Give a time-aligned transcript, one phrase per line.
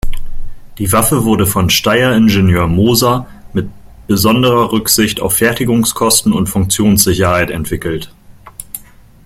[0.79, 3.69] Die Waffe wurde von Steyr-Ingenieur Moser mit
[4.07, 8.11] besonderer Rücksicht auf Fertigungskosten und Funktionssicherheit entwickelt.